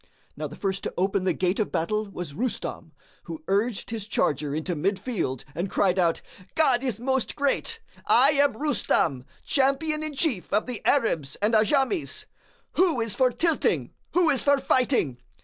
[0.35, 2.91] Now the first to open the gate of battle was Rustam,
[3.25, 6.23] who urged his charger into mid field and cried out,
[6.55, 7.81] "God is most Great!
[8.07, 12.25] I am Rustam, champion in chief of the Arabs and Ajams.
[12.77, 15.19] Who is for tilting, who is for fighting?